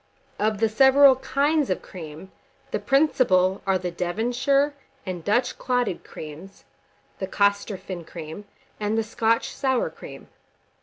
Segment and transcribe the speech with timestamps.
[0.39, 2.31] Of the several kinds of cream,
[2.71, 4.73] the principal are the Devonshire
[5.05, 6.63] and Dutch clotted creams,
[7.19, 8.45] the Costorphin cream,
[8.79, 10.27] and the Scotch sour cream.